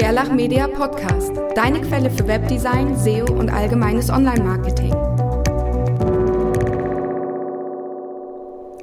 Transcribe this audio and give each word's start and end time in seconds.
Gerlach 0.00 0.32
Media 0.32 0.66
Podcast, 0.66 1.32
deine 1.54 1.78
Quelle 1.82 2.10
für 2.10 2.26
Webdesign, 2.26 2.96
SEO 2.96 3.34
und 3.34 3.50
allgemeines 3.50 4.08
Online-Marketing. 4.08 4.94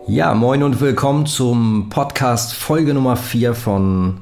Ja, 0.05 0.35
moin 0.35 0.61
und 0.61 0.79
willkommen 0.79 1.25
zum 1.25 1.89
Podcast 1.89 2.53
Folge 2.53 2.93
Nummer 2.93 3.15
4 3.15 3.55
von 3.55 4.19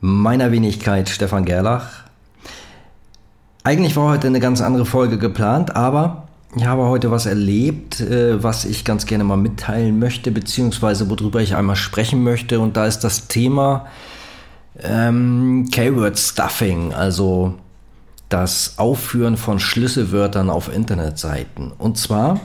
meiner 0.00 0.50
Wenigkeit 0.50 1.10
Stefan 1.10 1.44
Gerlach. 1.44 2.04
Eigentlich 3.62 3.94
war 3.96 4.08
heute 4.08 4.28
eine 4.28 4.40
ganz 4.40 4.62
andere 4.62 4.86
Folge 4.86 5.18
geplant, 5.18 5.76
aber 5.76 6.26
ich 6.56 6.64
habe 6.64 6.86
heute 6.86 7.10
was 7.10 7.26
erlebt, 7.26 8.00
äh, 8.00 8.42
was 8.42 8.64
ich 8.64 8.86
ganz 8.86 9.04
gerne 9.04 9.24
mal 9.24 9.36
mitteilen 9.36 9.98
möchte, 9.98 10.30
beziehungsweise 10.30 11.10
worüber 11.10 11.42
ich 11.42 11.54
einmal 11.54 11.76
sprechen 11.76 12.24
möchte. 12.24 12.60
Und 12.60 12.78
da 12.78 12.86
ist 12.86 13.00
das 13.00 13.28
Thema 13.28 13.84
ähm, 14.82 15.68
Keyword 15.70 16.18
Stuffing, 16.18 16.92
also 16.92 17.54
das 18.28 18.74
Aufführen 18.78 19.36
von 19.36 19.58
Schlüsselwörtern 19.60 20.50
auf 20.50 20.72
Internetseiten. 20.72 21.72
Und 21.78 21.96
zwar 21.98 22.40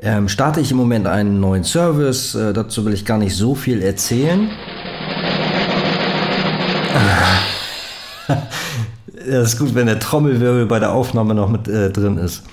ähm, 0.00 0.28
starte 0.28 0.60
ich 0.60 0.70
im 0.70 0.76
Moment 0.76 1.06
einen 1.06 1.40
neuen 1.40 1.64
Service. 1.64 2.34
Äh, 2.34 2.52
dazu 2.52 2.84
will 2.84 2.94
ich 2.94 3.04
gar 3.04 3.18
nicht 3.18 3.36
so 3.36 3.54
viel 3.54 3.82
erzählen. 3.82 4.50
Das 9.30 9.52
ist 9.52 9.58
gut, 9.58 9.74
wenn 9.74 9.86
der 9.86 9.98
Trommelwirbel 9.98 10.64
bei 10.64 10.78
der 10.78 10.92
Aufnahme 10.92 11.34
noch 11.34 11.50
mit 11.50 11.68
äh, 11.68 11.90
drin 11.90 12.16
ist 12.16 12.44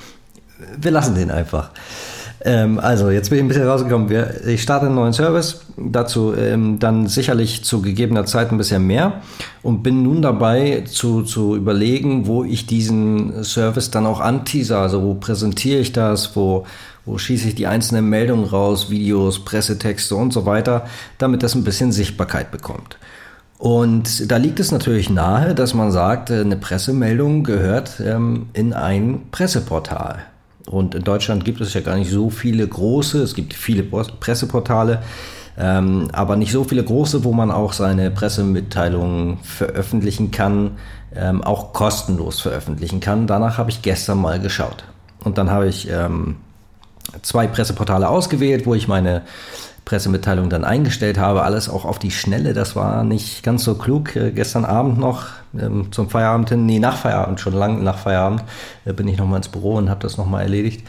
wir 0.78 0.92
lassen 0.92 1.16
den 1.16 1.32
einfach. 1.32 1.70
Ähm, 2.46 2.78
also, 2.78 3.10
jetzt 3.10 3.32
bin 3.32 3.40
ich 3.40 3.44
ein 3.44 3.48
bisschen 3.48 3.68
rausgekommen. 3.68 4.08
Wir, 4.08 4.46
ich 4.46 4.62
starte 4.62 4.86
einen 4.86 4.94
neuen 4.94 5.14
Service, 5.14 5.62
dazu 5.78 6.36
ähm, 6.36 6.78
dann 6.78 7.08
sicherlich 7.08 7.64
zu 7.64 7.82
gegebener 7.82 8.26
Zeit 8.26 8.52
ein 8.52 8.60
bisschen 8.60 8.86
mehr 8.86 9.24
und 9.64 9.82
bin 9.82 10.04
nun 10.04 10.22
dabei 10.22 10.84
zu, 10.88 11.24
zu 11.24 11.56
überlegen, 11.56 12.28
wo 12.28 12.44
ich 12.44 12.68
diesen 12.68 13.44
Service 13.44 13.90
dann 13.90 14.06
auch 14.06 14.20
anteaser. 14.20 14.78
Also, 14.78 15.02
wo 15.02 15.16
präsentiere 15.16 15.80
ich 15.80 15.92
das, 15.92 16.36
wo, 16.36 16.68
wo 17.04 17.18
schieße 17.18 17.48
ich 17.48 17.56
die 17.56 17.66
einzelnen 17.66 18.08
Meldungen 18.08 18.46
raus, 18.46 18.92
Videos, 18.92 19.44
Pressetexte 19.44 20.16
und 20.16 20.32
so 20.32 20.46
weiter, 20.46 20.86
damit 21.18 21.42
das 21.42 21.56
ein 21.56 21.64
bisschen 21.64 21.92
Sichtbarkeit 21.92 22.52
bekommt. 22.52 23.00
Und 23.58 24.30
da 24.32 24.38
liegt 24.38 24.60
es 24.60 24.72
natürlich 24.72 25.10
nahe, 25.10 25.56
dass 25.56 25.74
man 25.74 25.92
sagt, 25.92 26.30
eine 26.30 26.58
Pressemeldung 26.58 27.44
gehört 27.44 28.00
ähm, 28.06 28.50
in 28.54 28.74
ein 28.74 29.22
Presseportal. 29.32 30.26
Und 30.70 30.96
in 30.96 31.04
Deutschland 31.04 31.46
gibt 31.46 31.62
es 31.62 31.74
ja 31.74 31.82
gar 31.82 31.96
nicht 31.96 32.12
so 32.12 32.30
viele 32.30 32.68
große, 32.68 33.22
es 33.22 33.36
gibt 33.36 33.54
viele 33.54 33.84
Presseportale, 33.84 35.02
ähm, 35.58 36.10
aber 36.12 36.36
nicht 36.36 36.52
so 36.52 36.64
viele 36.64 36.84
große, 36.84 37.24
wo 37.24 37.32
man 37.32 37.52
auch 37.52 37.74
seine 37.74 38.12
Pressemitteilungen 38.12 39.38
veröffentlichen 39.44 40.32
kann, 40.32 40.72
ähm, 41.16 41.44
auch 41.44 41.72
kostenlos 41.72 42.42
veröffentlichen 42.42 43.00
kann. 43.00 43.28
Danach 43.28 43.58
habe 43.58 43.70
ich 43.70 43.82
gestern 43.82 44.20
mal 44.20 44.40
geschaut. 44.40 44.84
Und 45.24 45.38
dann 45.38 45.50
habe 45.50 45.68
ich 45.68 45.90
ähm, 45.90 46.38
zwei 47.22 47.48
Presseportale 47.48 48.10
ausgewählt, 48.10 48.66
wo 48.66 48.74
ich 48.74 48.88
meine 48.88 49.22
Pressemitteilung 49.86 50.50
dann 50.50 50.66
eingestellt 50.66 51.18
habe. 51.18 51.44
Alles 51.44 51.70
auch 51.70 51.86
auf 51.86 52.00
die 52.00 52.12
Schnelle. 52.12 52.54
Das 52.54 52.76
war 52.76 53.04
nicht 53.04 53.44
ganz 53.44 53.64
so 53.64 53.76
klug. 53.76 54.16
Äh, 54.16 54.32
gestern 54.32 54.66
Abend 54.66 54.98
noch 54.98 55.28
ähm, 55.58 55.92
zum 55.92 56.10
Feierabend 56.10 56.50
hin, 56.50 56.66
nee, 56.66 56.80
nach 56.80 56.98
Feierabend, 56.98 57.40
schon 57.40 57.54
lang 57.54 57.84
nach 57.84 58.00
Feierabend, 58.00 58.44
äh, 58.86 58.94
bin 58.94 59.08
ich 59.08 59.18
nochmal 59.18 59.38
ins 59.38 59.50
Büro 59.50 59.76
und 59.76 59.90
habe 59.90 60.02
das 60.02 60.18
nochmal 60.18 60.42
erledigt. 60.42 60.86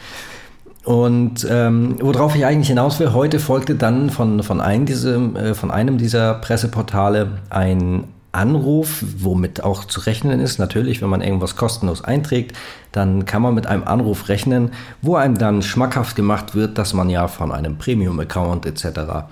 Und 0.83 1.45
ähm, 1.49 1.97
worauf 1.99 2.35
ich 2.35 2.45
eigentlich 2.45 2.69
hinaus 2.69 2.99
will, 2.99 3.13
heute 3.13 3.39
folgte 3.39 3.75
dann 3.75 4.09
von, 4.09 4.41
von, 4.41 4.61
ein, 4.61 4.85
diesem, 4.85 5.35
äh, 5.35 5.53
von 5.53 5.69
einem 5.69 5.97
dieser 5.97 6.35
Presseportale 6.35 7.39
ein 7.49 8.05
Anruf, 8.31 9.03
womit 9.17 9.63
auch 9.63 9.85
zu 9.85 10.01
rechnen 10.01 10.39
ist. 10.39 10.59
Natürlich, 10.59 11.01
wenn 11.01 11.09
man 11.09 11.21
irgendwas 11.21 11.55
kostenlos 11.55 12.03
einträgt, 12.03 12.55
dann 12.91 13.25
kann 13.25 13.41
man 13.41 13.53
mit 13.53 13.67
einem 13.67 13.83
Anruf 13.83 14.29
rechnen, 14.29 14.71
wo 15.01 15.15
einem 15.15 15.37
dann 15.37 15.61
schmackhaft 15.61 16.15
gemacht 16.15 16.55
wird, 16.55 16.77
dass 16.77 16.93
man 16.93 17.09
ja 17.09 17.27
von 17.27 17.51
einem 17.51 17.77
Premium-Account 17.77 18.65
etc. 18.65 19.27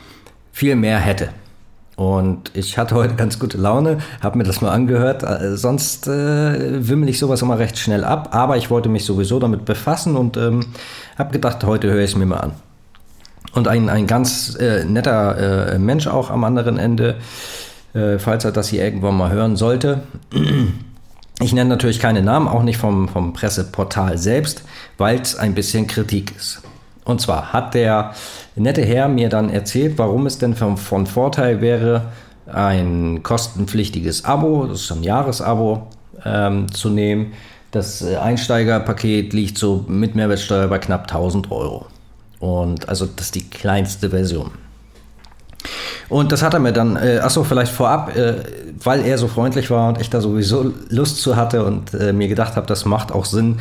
viel 0.52 0.75
mehr 0.75 1.00
hätte. 1.00 1.30
Und 1.96 2.52
ich 2.53 2.78
hatte 2.78 2.96
heute 2.96 3.16
ganz 3.18 3.40
gute 3.40 3.58
Laune, 3.58 4.00
habe 4.22 4.38
mir 4.38 4.44
das 4.44 4.62
mal 4.62 4.72
angehört. 4.72 5.24
Äh, 5.24 5.56
sonst 5.56 6.08
äh, 6.08 6.88
wimmel 6.88 7.09
ich 7.09 7.19
sowas 7.19 7.42
immer 7.42 7.59
recht 7.59 7.78
schnell 7.78 8.03
ab, 8.03 8.30
aber 8.31 8.58
ich 8.58 8.69
wollte 8.69 8.90
mich 8.90 9.06
sowieso 9.06 9.40
damit 9.40 9.66
befassen 9.66 10.16
und 10.16 10.38
ähm, 10.38 10.66
habe 11.18 11.31
gedacht, 11.31 11.64
heute 11.64 11.90
höre 11.92 12.03
ich 12.03 12.12
es 12.12 12.18
mir 12.18 12.25
mal 12.25 12.38
an. 12.38 12.52
Und 13.53 13.69
ein, 13.69 13.88
ein 13.88 14.06
ganz 14.06 14.56
äh, 14.56 14.84
netter 14.84 15.74
äh, 15.74 15.80
Mensch 15.80 16.08
auch 16.08 16.30
am 16.30 16.44
anderen 16.44 16.78
Ende, 16.78 17.16
äh, 17.95 18.19
falls 18.19 18.45
er 18.45 18.51
das 18.51 18.67
hier 18.67 18.83
irgendwann 18.83 19.17
mal 19.17 19.31
hören 19.31 19.56
sollte. 19.56 20.03
Ich 21.41 21.53
nenne 21.53 21.69
natürlich 21.69 22.00
keine 22.00 22.22
Namen, 22.22 22.47
auch 22.47 22.63
nicht 22.63 22.78
vom, 22.78 23.07
vom 23.07 23.33
Presseportal 23.33 24.17
selbst, 24.17 24.63
weil 24.97 25.19
es 25.19 25.35
ein 25.35 25.56
bisschen 25.56 25.88
Kritik 25.88 26.35
ist. 26.35 26.61
Und 27.03 27.22
zwar 27.22 27.53
hat 27.53 27.73
der 27.73 28.13
nette 28.56 28.81
Herr 28.81 29.07
mir 29.07 29.29
dann 29.29 29.50
erzählt, 29.50 29.97
warum 29.97 30.25
es 30.25 30.38
denn 30.38 30.56
von, 30.56 30.78
von 30.78 31.06
Vorteil 31.06 31.61
wäre, 31.61 32.11
ein 32.47 33.22
kostenpflichtiges 33.23 34.25
Abo, 34.25 34.66
das 34.66 34.81
ist 34.81 34.91
ein 34.91 35.03
Jahresabo, 35.03 35.88
ähm, 36.23 36.72
zu 36.72 36.89
nehmen. 36.89 37.33
Das 37.72 38.03
Einsteigerpaket 38.03 39.33
liegt 39.33 39.57
so 39.57 39.83
mit 39.88 40.16
Mehrwertsteuer 40.16 40.67
bei 40.67 40.79
knapp 40.79 41.03
1000 41.03 41.51
Euro. 41.51 41.88
Und 42.39 42.88
also 42.88 43.06
das 43.06 43.27
ist 43.27 43.35
die 43.35 43.50
kleinste 43.50 44.09
Version. 44.12 44.51
Und 46.10 46.32
das 46.32 46.44
hat 46.44 46.54
er 46.54 46.60
mir 46.60 46.72
dann, 46.72 46.98
äh, 46.98 47.20
achso, 47.20 47.44
vielleicht 47.44 47.72
vorab, 47.72 48.16
äh, 48.16 48.36
weil 48.84 49.06
er 49.06 49.18
so 49.18 49.28
freundlich 49.28 49.72
war 49.72 49.90
und 49.90 50.00
ich 50.00 50.10
da 50.10 50.22
sowieso 50.22 50.72
Lust 50.90 51.22
zu 51.22 51.36
hatte 51.36 51.66
und 51.66 51.94
äh, 51.94 52.14
mir 52.14 52.28
gedacht 52.28 52.56
habe, 52.56 52.68
das 52.68 52.86
macht 52.86 53.12
auch 53.12 53.26
Sinn, 53.26 53.58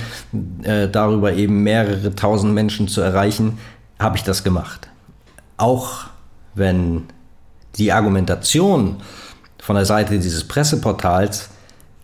äh, 0.62 0.88
darüber 0.88 1.32
eben 1.32 1.62
mehrere 1.62 2.14
tausend 2.14 2.52
Menschen 2.52 2.88
zu 2.88 3.00
erreichen, 3.00 3.58
habe 3.98 4.16
ich 4.16 4.24
das 4.24 4.44
gemacht. 4.44 4.88
Auch 5.56 6.04
wenn 6.54 7.04
die 7.76 7.92
Argumentation 7.92 8.96
von 9.58 9.76
der 9.76 9.86
Seite 9.86 10.18
dieses 10.18 10.44
Presseportals 10.46 11.48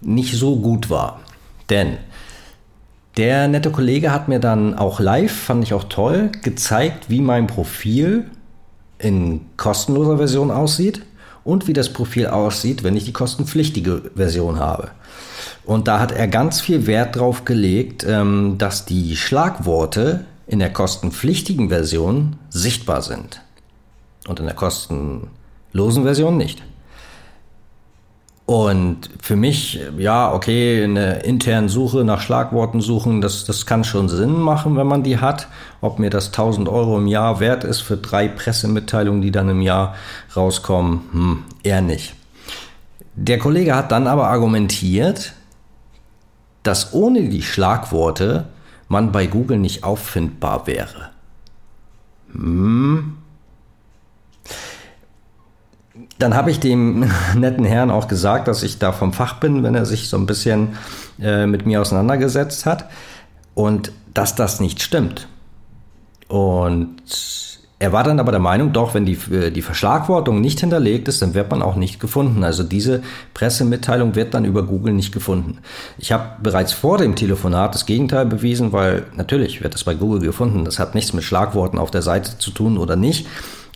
nicht 0.00 0.34
so 0.34 0.56
gut 0.56 0.88
war. 0.88 1.20
Denn 1.68 1.98
der 3.16 3.48
nette 3.48 3.70
Kollege 3.70 4.12
hat 4.12 4.28
mir 4.28 4.40
dann 4.40 4.78
auch 4.78 5.00
live, 5.00 5.32
fand 5.32 5.64
ich 5.64 5.74
auch 5.74 5.84
toll, 5.84 6.30
gezeigt, 6.42 7.10
wie 7.10 7.20
mein 7.20 7.46
Profil 7.46 8.30
in 9.00 9.42
kostenloser 9.56 10.16
Version 10.16 10.50
aussieht 10.50 11.02
und 11.44 11.66
wie 11.66 11.72
das 11.72 11.92
Profil 11.92 12.26
aussieht, 12.26 12.82
wenn 12.82 12.96
ich 12.96 13.04
die 13.04 13.12
kostenpflichtige 13.12 14.10
Version 14.14 14.58
habe. 14.58 14.90
Und 15.64 15.88
da 15.88 16.00
hat 16.00 16.12
er 16.12 16.28
ganz 16.28 16.60
viel 16.60 16.86
Wert 16.86 17.16
drauf 17.16 17.44
gelegt, 17.44 18.04
ähm, 18.06 18.56
dass 18.58 18.84
die 18.84 19.16
Schlagworte 19.16 20.24
in 20.46 20.58
der 20.58 20.72
kostenpflichtigen 20.72 21.68
Version 21.68 22.36
sichtbar 22.48 23.02
sind 23.02 23.40
und 24.26 24.40
in 24.40 24.46
der 24.46 24.54
kostenlosen 24.54 26.02
Version 26.02 26.36
nicht. 26.36 26.62
Und 28.50 29.10
für 29.22 29.36
mich, 29.36 29.78
ja, 29.96 30.32
okay, 30.34 30.82
eine 30.82 31.20
interne 31.20 31.68
Suche 31.68 32.02
nach 32.02 32.20
Schlagworten 32.20 32.80
suchen, 32.80 33.20
das, 33.20 33.44
das 33.44 33.64
kann 33.64 33.84
schon 33.84 34.08
Sinn 34.08 34.32
machen, 34.40 34.76
wenn 34.76 34.88
man 34.88 35.04
die 35.04 35.18
hat. 35.18 35.46
Ob 35.80 36.00
mir 36.00 36.10
das 36.10 36.30
1000 36.30 36.68
Euro 36.68 36.98
im 36.98 37.06
Jahr 37.06 37.38
wert 37.38 37.62
ist 37.62 37.80
für 37.80 37.96
drei 37.96 38.26
Pressemitteilungen, 38.26 39.22
die 39.22 39.30
dann 39.30 39.48
im 39.50 39.60
Jahr 39.60 39.94
rauskommen, 40.34 41.00
hm, 41.12 41.44
eher 41.62 41.80
nicht. 41.80 42.16
Der 43.14 43.38
Kollege 43.38 43.76
hat 43.76 43.92
dann 43.92 44.08
aber 44.08 44.26
argumentiert, 44.26 45.32
dass 46.64 46.92
ohne 46.92 47.28
die 47.28 47.42
Schlagworte 47.42 48.48
man 48.88 49.12
bei 49.12 49.26
Google 49.26 49.58
nicht 49.58 49.84
auffindbar 49.84 50.66
wäre. 50.66 51.10
Hm, 52.32 53.16
dann 56.18 56.34
habe 56.34 56.50
ich 56.50 56.60
dem 56.60 57.10
netten 57.36 57.64
Herrn 57.64 57.90
auch 57.90 58.08
gesagt, 58.08 58.48
dass 58.48 58.62
ich 58.62 58.78
da 58.78 58.92
vom 58.92 59.12
Fach 59.12 59.40
bin, 59.40 59.62
wenn 59.62 59.74
er 59.74 59.86
sich 59.86 60.08
so 60.08 60.16
ein 60.16 60.26
bisschen 60.26 60.76
äh, 61.20 61.46
mit 61.46 61.66
mir 61.66 61.80
auseinandergesetzt 61.80 62.66
hat 62.66 62.90
und 63.54 63.92
dass 64.14 64.34
das 64.34 64.60
nicht 64.60 64.82
stimmt. 64.82 65.28
Und 66.28 67.02
er 67.80 67.92
war 67.92 68.04
dann 68.04 68.20
aber 68.20 68.30
der 68.30 68.40
Meinung, 68.40 68.74
doch, 68.74 68.92
wenn 68.92 69.06
die, 69.06 69.18
äh, 69.32 69.50
die 69.50 69.62
Verschlagwortung 69.62 70.40
nicht 70.42 70.60
hinterlegt 70.60 71.08
ist, 71.08 71.22
dann 71.22 71.32
wird 71.32 71.50
man 71.50 71.62
auch 71.62 71.76
nicht 71.76 71.98
gefunden. 71.98 72.44
Also 72.44 72.62
diese 72.62 73.02
Pressemitteilung 73.32 74.14
wird 74.14 74.34
dann 74.34 74.44
über 74.44 74.64
Google 74.64 74.92
nicht 74.92 75.12
gefunden. 75.12 75.58
Ich 75.96 76.12
habe 76.12 76.42
bereits 76.42 76.74
vor 76.74 76.98
dem 76.98 77.16
Telefonat 77.16 77.74
das 77.74 77.86
Gegenteil 77.86 78.26
bewiesen, 78.26 78.72
weil 78.72 79.06
natürlich 79.16 79.62
wird 79.62 79.74
es 79.74 79.84
bei 79.84 79.94
Google 79.94 80.20
gefunden. 80.20 80.66
Das 80.66 80.78
hat 80.78 80.94
nichts 80.94 81.14
mit 81.14 81.24
Schlagworten 81.24 81.78
auf 81.78 81.90
der 81.90 82.02
Seite 82.02 82.36
zu 82.36 82.50
tun 82.50 82.76
oder 82.76 82.96
nicht. 82.96 83.26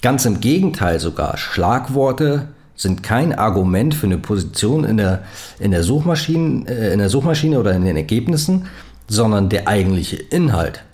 Ganz 0.05 0.27
im 0.27 0.41
Gegenteil 0.41 1.01
sogar. 1.01 1.39
Schlagworte 1.39 2.49
sind 2.77 3.03
kein 3.03 3.33
Argument 3.33 3.95
für 3.95 4.05
eine 4.05 4.19
Position 4.19 4.85
in 4.85 4.99
der, 4.99 5.23
in 5.59 5.71
der, 5.71 5.83
Suchmaschine, 5.83 6.69
äh, 6.69 6.93
in 6.93 6.99
der 6.99 7.09
Suchmaschine 7.09 7.59
oder 7.59 7.73
in 7.73 7.87
den 7.87 7.97
Ergebnissen, 7.97 8.67
sondern 9.09 9.49
der 9.49 9.67
eigentliche 9.67 10.17
Inhalt 10.17 10.85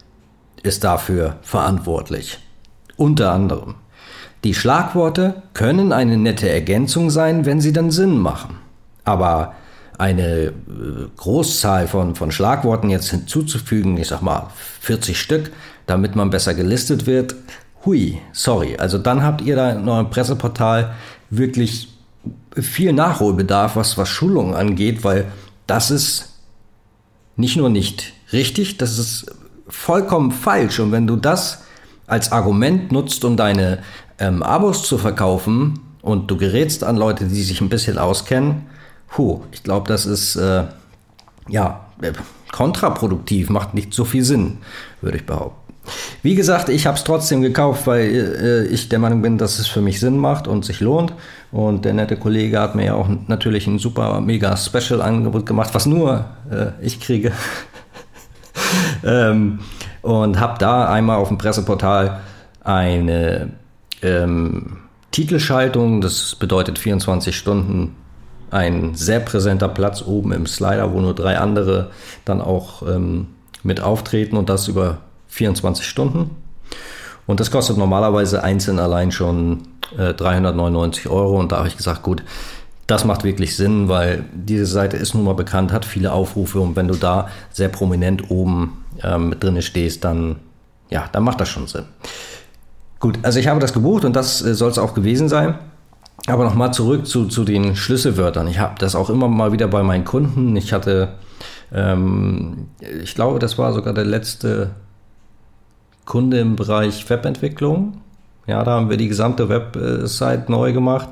ist 0.63 0.85
dafür 0.85 1.39
verantwortlich. 1.43 2.39
Unter 2.97 3.33
anderem. 3.33 3.75
Die 4.45 4.55
Schlagworte 4.55 5.43
können 5.55 5.93
eine 5.93 6.17
nette 6.17 6.49
Ergänzung 6.49 7.11
sein, 7.11 7.47
wenn 7.47 7.61
sie 7.61 7.73
dann 7.73 7.91
Sinn 7.91 8.17
machen. 8.17 8.59
Aber 9.03 9.55
eine 9.99 10.23
äh, 10.25 10.53
Großzahl 11.17 11.89
von, 11.89 12.15
von 12.15 12.31
Schlagworten 12.31 12.91
jetzt 12.91 13.11
hinzuzufügen, 13.11 13.97
ich 13.97 14.07
sag 14.07 14.23
mal 14.23 14.51
40 14.83 15.21
Stück, 15.21 15.51
damit 15.87 16.15
man 16.15 16.31
besser 16.31 16.55
gelistet 16.55 17.09
wird, 17.09 17.35
hui, 17.85 18.21
sorry. 18.33 18.77
Also 18.77 18.99
dann 18.99 19.23
habt 19.23 19.41
ihr 19.43 19.57
da 19.57 19.73
in 19.73 19.89
eurem 19.89 20.11
Presseportal 20.11 20.95
wirklich 21.31 21.89
viel 22.55 22.93
Nachholbedarf, 22.93 23.77
was, 23.77 23.97
was 23.97 24.09
Schulungen 24.09 24.55
angeht, 24.55 25.05
weil 25.05 25.27
das 25.67 25.91
ist 25.91 26.35
nicht 27.37 27.57
nur 27.57 27.71
nicht 27.71 28.13
richtig, 28.33 28.77
das 28.77 28.99
ist 28.99 29.35
vollkommen 29.69 30.33
falsch. 30.33 30.81
Und 30.81 30.93
wenn 30.93 31.07
du 31.07 31.17
das 31.17 31.63
als 32.07 32.33
Argument 32.33 32.93
nutzt, 32.93 33.25
um 33.25 33.37
deine 33.37 33.79
ähm, 34.19 34.43
Abos 34.43 34.83
zu 34.83 34.99
verkaufen 34.99 35.81
und 36.03 36.31
du 36.31 36.37
gerätst 36.37 36.85
an 36.85 36.97
Leute, 36.97 37.27
die 37.27 37.43
sich 37.43 37.61
ein 37.61 37.69
bisschen 37.69 37.99
auskennen, 37.99 38.67
puh, 39.09 39.43
ich 39.53 39.63
glaube, 39.63 39.89
das 39.89 40.07
ist 40.07 40.37
äh, 40.37 40.65
ja 41.49 41.87
kontraproduktiv, 42.53 43.49
macht 43.49 43.75
nicht 43.75 43.95
so 43.95 44.05
viel 44.05 44.25
Sinn, 44.25 44.59
würde 45.01 45.19
ich 45.19 45.27
behaupten. 45.27 45.60
Wie 46.23 46.35
gesagt, 46.35 46.69
ich 46.69 46.87
habe 46.87 46.97
es 46.97 47.05
trotzdem 47.05 47.41
gekauft, 47.41 47.87
weil 47.87 48.03
äh, 48.11 48.67
ich 48.67 48.89
der 48.89 48.99
Meinung 48.99 49.23
bin, 49.23 49.39
dass 49.39 49.59
es 49.59 49.67
für 49.67 49.81
mich 49.81 50.01
Sinn 50.01 50.19
macht 50.19 50.47
und 50.47 50.65
sich 50.65 50.81
lohnt. 50.81 51.15
Und 51.51 51.85
der 51.85 51.95
nette 51.95 52.17
Kollege 52.17 52.61
hat 52.61 52.75
mir 52.75 52.87
ja 52.87 52.95
auch 52.95 53.09
natürlich 53.27 53.67
ein 53.67 53.79
super 53.79 54.21
mega 54.21 54.57
Special-Angebot 54.57 55.47
gemacht, 55.47 55.71
was 55.73 55.87
nur 55.87 56.27
äh, 56.51 56.85
ich 56.85 57.01
kriege. 57.01 57.33
ähm, 59.05 59.61
und 60.03 60.39
habe 60.39 60.59
da 60.59 60.93
einmal 60.93 61.17
auf 61.17 61.29
dem 61.29 61.39
Presseportal 61.39 62.21
eine 62.63 63.51
ähm, 64.03 64.79
Titelschaltung, 65.11 66.01
das 66.01 66.37
bedeutet 66.37 66.79
24 66.79 67.37
Stunden 67.37 67.97
ein 68.51 68.95
sehr 68.95 69.21
präsenter 69.21 69.69
Platz 69.69 70.03
oben 70.03 70.33
im 70.33 70.47
Slider, 70.47 70.93
wo 70.93 71.01
nur 71.01 71.15
drei 71.15 71.39
andere 71.39 71.91
dann 72.25 72.41
auch 72.41 72.83
ähm, 72.83 73.29
mit 73.63 73.81
auftreten 73.81 74.37
und 74.37 74.49
das 74.49 74.69
über 74.69 74.99
24 75.31 75.87
Stunden. 75.87 76.37
Und 77.27 77.41
das 77.41 77.51
kostet 77.51 77.79
normalerweise 77.79 78.43
einzeln 78.43 78.79
allein 78.79 79.13
schon 79.13 79.63
äh, 79.97 80.15
399 80.15 81.09
Euro. 81.09 81.39
Und 81.39 81.53
da 81.53 81.59
habe 81.59 81.69
ich 81.69 81.77
gesagt, 81.77 82.03
gut, 82.03 82.23
das 82.91 83.05
macht 83.05 83.23
wirklich 83.23 83.57
Sinn, 83.57 83.89
weil 83.89 84.25
diese 84.33 84.67
Seite 84.67 84.97
ist 84.97 85.15
nun 85.15 85.25
mal 85.25 85.35
bekannt, 85.35 85.73
hat 85.73 85.85
viele 85.85 86.13
Aufrufe 86.13 86.59
und 86.59 86.75
wenn 86.75 86.89
du 86.89 86.95
da 86.95 87.29
sehr 87.53 87.69
prominent 87.69 88.31
oben 88.31 88.85
ähm, 89.05 89.29
mit 89.29 89.45
drin 89.45 89.63
stehst, 89.63 90.03
dann, 90.03 90.37
ja, 90.91 91.05
dann 91.13 91.23
macht 91.23 91.41
das 91.41 91.49
schon 91.49 91.69
Sinn. 91.69 91.85
Gut, 92.99 93.19
also 93.23 93.39
ich 93.39 93.47
habe 93.47 93.61
das 93.61 93.73
gebucht 93.73 94.05
und 94.05 94.17
das 94.17 94.43
äh, 94.43 94.55
soll 94.55 94.71
es 94.71 94.79
auch 94.79 94.95
gewesen 94.95 95.29
sein. 95.29 95.55
Aber 96.27 96.45
nochmal 96.45 96.75
zurück 96.75 97.07
zu, 97.07 97.27
zu 97.27 97.45
den 97.45 97.77
Schlüsselwörtern. 97.77 98.47
Ich 98.49 98.59
habe 98.59 98.75
das 98.79 98.95
auch 98.95 99.09
immer 99.09 99.29
mal 99.29 99.53
wieder 99.53 99.69
bei 99.69 99.83
meinen 99.83 100.05
Kunden. 100.05 100.55
Ich 100.57 100.73
hatte, 100.73 101.15
ähm, 101.73 102.69
ich 102.81 103.15
glaube, 103.15 103.39
das 103.39 103.57
war 103.57 103.73
sogar 103.73 103.95
der 103.95 104.05
letzte 104.05 104.71
Kunde 106.11 106.41
im 106.41 106.57
Bereich 106.57 107.09
Webentwicklung. 107.09 107.93
Ja, 108.49 108.65
da 108.65 108.73
haben 108.73 108.91
wir 108.91 108.97
die 108.97 109.07
gesamte 109.07 109.49
Website 109.49 110.49
neu 110.49 110.73
gemacht 110.73 111.09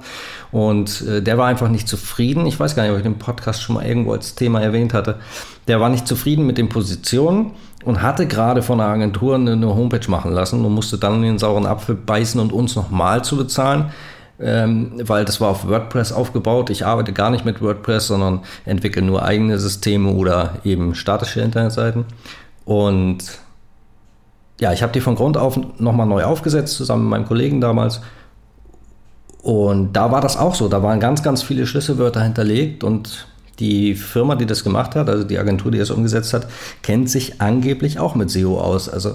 und 0.50 1.02
äh, 1.02 1.22
der 1.22 1.38
war 1.38 1.46
einfach 1.46 1.68
nicht 1.68 1.86
zufrieden. 1.86 2.46
Ich 2.46 2.58
weiß 2.58 2.74
gar 2.74 2.82
nicht, 2.82 2.90
ob 2.90 2.96
ich 2.96 3.04
den 3.04 3.16
Podcast 3.16 3.62
schon 3.62 3.76
mal 3.76 3.86
irgendwo 3.86 4.12
als 4.12 4.34
Thema 4.34 4.60
erwähnt 4.60 4.94
hatte. 4.94 5.20
Der 5.68 5.78
war 5.78 5.88
nicht 5.88 6.08
zufrieden 6.08 6.46
mit 6.46 6.58
den 6.58 6.68
Positionen 6.68 7.52
und 7.84 8.02
hatte 8.02 8.26
gerade 8.26 8.60
von 8.60 8.78
der 8.78 8.88
Agentur 8.88 9.36
eine 9.36 9.68
Homepage 9.68 10.10
machen 10.10 10.32
lassen 10.32 10.64
und 10.64 10.74
musste 10.74 10.98
dann 10.98 11.14
in 11.16 11.22
den 11.22 11.38
sauren 11.38 11.66
Apfel 11.66 11.94
beißen 11.94 12.40
und 12.40 12.52
uns 12.52 12.74
nochmal 12.74 13.22
zu 13.22 13.36
bezahlen. 13.36 13.92
Ähm, 14.40 14.94
weil 15.04 15.24
das 15.24 15.40
war 15.40 15.50
auf 15.50 15.68
WordPress 15.68 16.10
aufgebaut. 16.10 16.70
Ich 16.70 16.84
arbeite 16.84 17.12
gar 17.12 17.30
nicht 17.30 17.44
mit 17.44 17.62
WordPress, 17.62 18.08
sondern 18.08 18.40
entwickle 18.64 19.02
nur 19.02 19.22
eigene 19.22 19.60
Systeme 19.60 20.10
oder 20.10 20.54
eben 20.64 20.96
statische 20.96 21.40
Internetseiten. 21.40 22.04
Und 22.64 23.38
ja, 24.60 24.72
ich 24.72 24.82
habe 24.82 24.92
die 24.92 25.00
von 25.00 25.14
Grund 25.14 25.36
auf 25.36 25.58
nochmal 25.78 26.06
neu 26.06 26.24
aufgesetzt, 26.24 26.76
zusammen 26.76 27.04
mit 27.04 27.10
meinem 27.10 27.26
Kollegen 27.26 27.60
damals. 27.60 28.00
Und 29.42 29.92
da 29.92 30.10
war 30.10 30.20
das 30.20 30.36
auch 30.36 30.54
so. 30.54 30.68
Da 30.68 30.82
waren 30.82 31.00
ganz, 31.00 31.22
ganz 31.22 31.42
viele 31.42 31.66
Schlüsselwörter 31.66 32.22
hinterlegt 32.22 32.82
und 32.82 33.28
die 33.60 33.94
Firma, 33.94 34.36
die 34.36 34.46
das 34.46 34.62
gemacht 34.64 34.94
hat, 34.94 35.08
also 35.08 35.24
die 35.24 35.38
Agentur, 35.38 35.70
die 35.70 35.78
das 35.78 35.90
umgesetzt 35.90 36.32
hat, 36.32 36.48
kennt 36.82 37.10
sich 37.10 37.40
angeblich 37.40 37.98
auch 37.98 38.14
mit 38.14 38.30
SEO 38.30 38.60
aus. 38.60 38.88
Also 38.88 39.14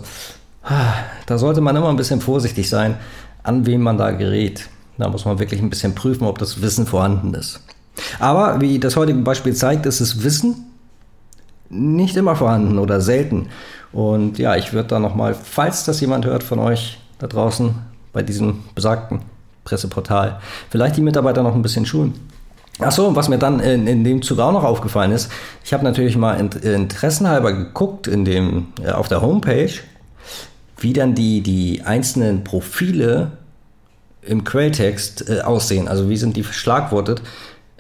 da 1.26 1.38
sollte 1.38 1.62
man 1.62 1.76
immer 1.76 1.90
ein 1.90 1.96
bisschen 1.96 2.22
vorsichtig 2.22 2.70
sein, 2.70 2.96
an 3.44 3.66
wen 3.66 3.82
man 3.82 3.98
da 3.98 4.12
gerät. 4.12 4.70
Da 4.98 5.10
muss 5.10 5.26
man 5.26 5.40
wirklich 5.40 5.62
ein 5.62 5.70
bisschen 5.70 5.96
prüfen, 5.96 6.26
ob 6.26 6.38
das 6.38 6.62
Wissen 6.62 6.86
vorhanden 6.86 7.34
ist. 7.34 7.62
Aber 8.20 8.62
wie 8.62 8.80
das 8.80 8.96
heutige 8.96 9.20
Beispiel 9.20 9.54
zeigt, 9.54 9.86
ist 9.86 10.02
das 10.02 10.24
Wissen 10.24 10.73
nicht 11.74 12.16
immer 12.16 12.36
vorhanden 12.36 12.80
oder 12.80 13.02
selten. 13.02 13.50
Und 13.92 14.38
ja, 14.40 14.56
ich 14.56 14.74
würde 14.74 14.90
da 14.90 15.00
nochmal, 15.00 15.36
falls 15.36 15.86
das 15.86 16.02
jemand 16.02 16.26
hört 16.26 16.44
von 16.44 16.60
euch 16.60 17.00
da 17.20 17.28
draußen 17.28 17.76
bei 18.12 18.24
diesem 18.24 18.64
besagten 18.76 19.22
Presseportal, 19.64 20.40
vielleicht 20.70 20.98
die 20.98 21.02
Mitarbeiter 21.02 21.44
noch 21.44 21.56
ein 21.56 21.62
bisschen 21.62 21.86
schulen. 21.86 22.14
Achso, 22.80 23.16
was 23.16 23.30
mir 23.30 23.38
dann 23.38 23.60
in, 23.60 23.86
in 23.86 24.04
dem 24.04 24.22
Zug 24.24 24.40
auch 24.40 24.52
noch 24.52 24.64
aufgefallen 24.64 25.12
ist, 25.12 25.32
ich 25.64 25.74
habe 25.74 25.84
natürlich 25.84 26.18
mal 26.18 26.34
interessenhalber 26.34 27.54
geguckt 27.54 28.08
in 28.08 28.26
dem, 28.26 28.68
äh, 28.84 28.92
auf 28.92 29.08
der 29.08 29.22
Homepage, 29.22 29.72
wie 30.78 30.94
dann 30.94 31.14
die, 31.14 31.42
die 31.42 31.84
einzelnen 31.84 32.44
Profile 32.44 33.32
im 34.24 34.44
Quelltext 34.44 35.30
äh, 35.30 35.42
aussehen. 35.42 35.88
Also 35.88 36.10
wie 36.10 36.18
sind 36.18 36.36
die 36.36 36.44
verschlagwortet? 36.44 37.22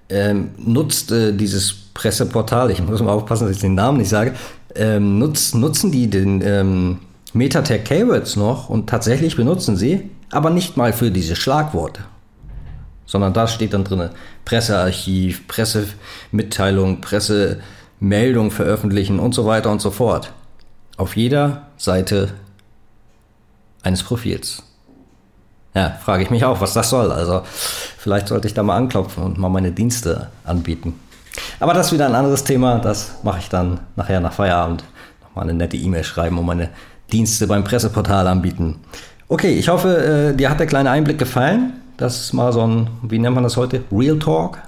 Ähm, 0.10 0.51
nutzt 0.57 1.12
äh, 1.12 1.34
dieses 1.34 1.82
Presseportal, 1.94 2.72
ich 2.72 2.81
muss 2.81 3.01
mal 3.01 3.12
aufpassen, 3.12 3.48
dass 3.48 3.56
ich 3.56 3.62
den 3.62 3.75
Namen 3.75 4.00
nicht 4.00 4.10
sage, 4.10 4.34
ähm, 4.75 5.19
nutz, 5.19 5.54
nutzen 5.54 5.92
die 5.92 6.10
den 6.10 6.42
ähm, 6.42 7.00
Metatag 7.34 7.86
Keywords 7.86 8.36
noch 8.36 8.69
und 8.69 8.88
tatsächlich 8.90 9.36
benutzen 9.36 9.78
sie, 9.78 10.10
aber 10.31 10.50
nicht 10.50 10.78
mal 10.78 10.94
für 10.94 11.12
diese 11.12 11.36
Schlagworte. 11.36 12.04
Sondern 13.06 13.34
da 13.34 13.48
steht 13.48 13.74
dann 13.74 13.84
drin 13.84 14.10
Pressearchiv, 14.45 15.48
Pressemitteilung, 15.48 17.01
Pressemeldung 17.01 18.50
veröffentlichen 18.50 19.19
und 19.19 19.36
so 19.36 19.45
weiter 19.45 19.72
und 19.72 19.81
so 19.81 19.92
fort. 19.92 20.34
Auf 20.98 21.16
jeder 21.16 21.68
Seite 21.78 22.34
eines 23.84 24.04
Profils. 24.04 24.63
Ja, 25.75 25.98
frage 26.04 26.24
ich 26.24 26.30
mich 26.30 26.45
auch, 26.45 26.62
was 26.62 26.74
das 26.74 26.90
soll. 26.90 27.12
Also 27.12 27.42
vielleicht 27.98 28.28
sollte 28.28 28.48
ich 28.48 28.54
da 28.54 28.63
mal 28.63 28.78
anklopfen 28.78 29.24
und 29.24 29.38
mal 29.38 29.50
meine 29.50 29.72
Dienste 29.72 30.30
anbieten. 30.44 31.00
Aber 31.59 31.73
das 31.73 31.87
ist 31.87 31.94
wieder 31.94 32.06
ein 32.06 32.16
anderes 32.16 32.44
Thema. 32.44 32.80
Das 32.80 33.16
mache 33.23 33.40
ich 33.40 33.49
dann 33.49 33.80
nachher 33.95 34.19
nach 34.19 34.33
Feierabend. 34.33 34.83
Nochmal 35.21 35.45
eine 35.45 35.54
nette 35.54 35.78
E-Mail 35.78 36.04
schreiben 36.04 36.37
und 36.37 36.45
meine 36.45 36.69
Dienste 37.11 37.47
beim 37.47 37.63
Presseportal 37.63 38.28
anbieten. 38.28 38.80
Okay, 39.28 39.54
ich 39.54 39.69
hoffe, 39.69 40.31
äh, 40.33 40.35
dir 40.35 40.49
hat 40.49 40.59
der 40.59 40.68
kleine 40.68 40.92
Einblick 40.92 41.18
gefallen. 41.18 41.73
Das 41.97 42.19
ist 42.19 42.33
mal 42.33 42.52
so 42.52 42.66
ein, 42.66 42.87
wie 43.04 43.19
nennt 43.19 43.35
man 43.35 43.44
das 43.44 43.57
heute? 43.57 43.83
Real 43.92 44.19
Talk. 44.19 44.59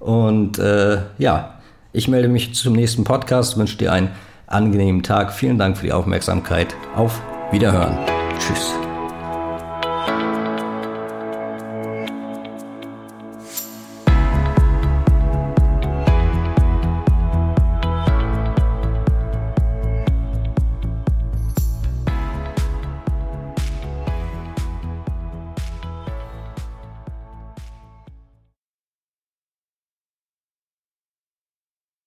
Und 0.00 0.58
äh, 0.58 0.98
ja, 1.18 1.54
ich 1.92 2.08
melde 2.08 2.28
mich 2.28 2.54
zum 2.54 2.74
nächsten 2.74 3.04
Podcast, 3.04 3.56
wünsche 3.56 3.76
dir 3.76 3.92
einen 3.92 4.10
angenehmen 4.46 5.02
Tag. 5.02 5.32
Vielen 5.32 5.58
Dank 5.58 5.76
für 5.76 5.86
die 5.86 5.92
Aufmerksamkeit. 5.92 6.74
Auf 6.94 7.20
Wiederhören. 7.50 7.98
Tschüss. 8.38 8.87